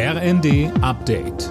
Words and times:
RND 0.00 0.70
Update. 0.80 1.48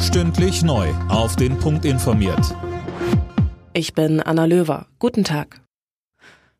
Stündlich 0.00 0.62
neu. 0.62 0.88
Auf 1.10 1.36
den 1.36 1.58
Punkt 1.58 1.84
informiert. 1.84 2.56
Ich 3.74 3.92
bin 3.92 4.22
Anna 4.22 4.46
Löwer. 4.46 4.86
Guten 4.98 5.22
Tag. 5.22 5.60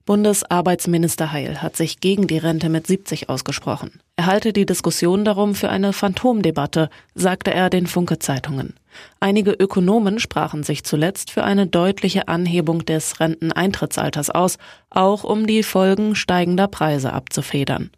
Bundesarbeitsminister 0.05 1.33
Heil 1.33 1.63
hat 1.63 1.77
sich 1.77 2.01
gegen 2.01 2.27
die 2.27 2.37
Rente 2.37 2.69
mit 2.69 2.87
70 2.87 3.31
ausgesprochen. 3.31 4.01
Er 4.17 4.27
halte 4.27 4.53
die 4.53 4.67
Diskussion 4.67 5.25
darum 5.25 5.55
für 5.55 5.71
eine 5.71 5.95
Phantomdebatte, 5.95 6.91
sagte 7.15 7.55
er 7.55 7.71
den 7.71 7.87
Funke 7.87 8.19
Zeitungen. 8.19 8.75
Einige 9.19 9.53
Ökonomen 9.53 10.19
sprachen 10.19 10.63
sich 10.63 10.85
zuletzt 10.85 11.31
für 11.31 11.43
eine 11.43 11.67
deutliche 11.67 12.29
Anhebung 12.29 12.85
des 12.85 13.19
Renteneintrittsalters 13.19 14.29
aus, 14.29 14.59
auch 14.91 15.25
um 15.25 15.47
die 15.47 15.63
Folgen 15.63 16.15
steigender 16.15 16.69
Preise 16.69 17.15
abzufedern. 17.15 17.91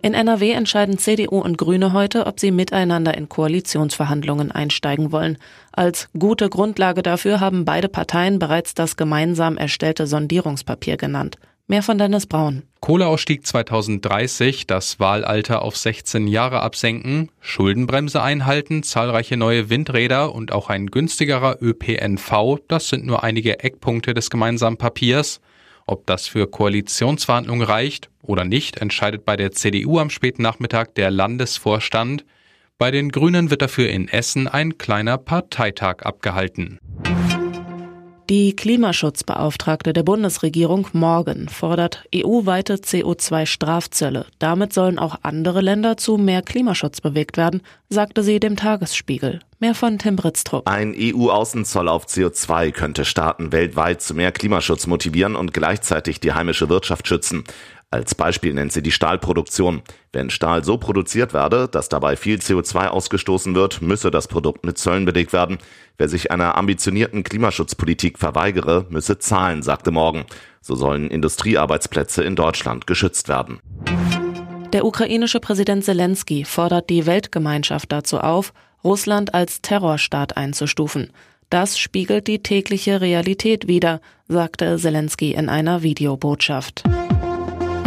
In 0.00 0.14
NRW 0.14 0.52
entscheiden 0.52 0.96
CDU 0.96 1.40
und 1.40 1.58
Grüne 1.58 1.92
heute, 1.92 2.26
ob 2.26 2.38
sie 2.38 2.52
miteinander 2.52 3.16
in 3.16 3.28
Koalitionsverhandlungen 3.28 4.52
einsteigen 4.52 5.10
wollen. 5.10 5.38
Als 5.72 6.08
gute 6.16 6.48
Grundlage 6.48 7.02
dafür 7.02 7.40
haben 7.40 7.64
beide 7.64 7.88
Parteien 7.88 8.38
bereits 8.38 8.74
das 8.74 8.96
gemeinsam 8.96 9.56
erstellte 9.56 10.06
Sondierungspapier 10.06 10.96
genannt. 10.96 11.38
Mehr 11.66 11.82
von 11.82 11.98
Dennis 11.98 12.26
Braun. 12.26 12.62
Kohleausstieg 12.80 13.44
2030, 13.44 14.66
das 14.66 15.00
Wahlalter 15.00 15.62
auf 15.62 15.76
16 15.76 16.28
Jahre 16.28 16.60
absenken, 16.60 17.30
Schuldenbremse 17.40 18.22
einhalten, 18.22 18.84
zahlreiche 18.84 19.36
neue 19.36 19.68
Windräder 19.68 20.34
und 20.34 20.52
auch 20.52 20.70
ein 20.70 20.86
günstigerer 20.86 21.58
ÖPNV, 21.60 22.60
das 22.68 22.88
sind 22.88 23.04
nur 23.04 23.24
einige 23.24 23.58
Eckpunkte 23.60 24.14
des 24.14 24.30
gemeinsamen 24.30 24.78
Papiers. 24.78 25.40
Ob 25.88 26.04
das 26.04 26.28
für 26.28 26.46
Koalitionsverhandlungen 26.46 27.66
reicht 27.66 28.10
oder 28.20 28.44
nicht, 28.44 28.76
entscheidet 28.76 29.24
bei 29.24 29.36
der 29.36 29.52
CDU 29.52 29.98
am 29.98 30.10
späten 30.10 30.42
Nachmittag 30.42 30.94
der 30.96 31.10
Landesvorstand. 31.10 32.26
Bei 32.76 32.90
den 32.90 33.10
Grünen 33.10 33.50
wird 33.50 33.62
dafür 33.62 33.88
in 33.88 34.06
Essen 34.06 34.48
ein 34.48 34.76
kleiner 34.76 35.16
Parteitag 35.16 36.02
abgehalten. 36.02 36.78
Die 38.30 38.54
Klimaschutzbeauftragte 38.54 39.94
der 39.94 40.02
Bundesregierung 40.02 40.86
Morgan 40.92 41.48
fordert 41.48 42.04
EU-weite 42.14 42.74
CO2-Strafzölle. 42.74 44.26
Damit 44.38 44.74
sollen 44.74 44.98
auch 44.98 45.20
andere 45.22 45.62
Länder 45.62 45.96
zu 45.96 46.18
mehr 46.18 46.42
Klimaschutz 46.42 47.00
bewegt 47.00 47.38
werden, 47.38 47.62
sagte 47.88 48.22
sie 48.22 48.38
dem 48.38 48.56
Tagesspiegel. 48.56 49.40
Mehr 49.60 49.74
von 49.74 49.98
Tim 49.98 50.16
Britztrup. 50.16 50.68
Ein 50.68 50.94
EU-Außenzoll 50.94 51.88
auf 51.88 52.04
CO2 52.04 52.70
könnte 52.70 53.06
Staaten 53.06 53.50
weltweit 53.50 54.02
zu 54.02 54.12
mehr 54.12 54.30
Klimaschutz 54.30 54.86
motivieren 54.86 55.34
und 55.34 55.54
gleichzeitig 55.54 56.20
die 56.20 56.34
heimische 56.34 56.68
Wirtschaft 56.68 57.08
schützen. 57.08 57.44
Als 57.90 58.14
Beispiel 58.14 58.52
nennt 58.52 58.70
sie 58.70 58.82
die 58.82 58.92
Stahlproduktion. 58.92 59.80
Wenn 60.12 60.28
Stahl 60.28 60.62
so 60.62 60.76
produziert 60.76 61.32
werde, 61.32 61.68
dass 61.68 61.88
dabei 61.88 62.16
viel 62.16 62.36
CO2 62.36 62.88
ausgestoßen 62.88 63.54
wird, 63.54 63.80
müsse 63.80 64.10
das 64.10 64.28
Produkt 64.28 64.66
mit 64.66 64.76
Zöllen 64.76 65.06
belegt 65.06 65.32
werden. 65.32 65.56
Wer 65.96 66.10
sich 66.10 66.30
einer 66.30 66.58
ambitionierten 66.58 67.24
Klimaschutzpolitik 67.24 68.18
verweigere, 68.18 68.84
müsse 68.90 69.18
zahlen, 69.18 69.62
sagte 69.62 69.90
Morgen. 69.90 70.26
So 70.60 70.74
sollen 70.74 71.10
Industriearbeitsplätze 71.10 72.22
in 72.22 72.36
Deutschland 72.36 72.86
geschützt 72.86 73.30
werden. 73.30 73.58
Der 74.74 74.84
ukrainische 74.84 75.40
Präsident 75.40 75.82
Zelensky 75.82 76.44
fordert 76.44 76.90
die 76.90 77.06
Weltgemeinschaft 77.06 77.90
dazu 77.90 78.18
auf, 78.18 78.52
Russland 78.84 79.32
als 79.32 79.62
Terrorstaat 79.62 80.36
einzustufen. 80.36 81.10
Das 81.48 81.78
spiegelt 81.78 82.26
die 82.26 82.42
tägliche 82.42 83.00
Realität 83.00 83.66
wider, 83.66 84.02
sagte 84.28 84.76
Zelensky 84.76 85.32
in 85.32 85.48
einer 85.48 85.82
Videobotschaft. 85.82 86.84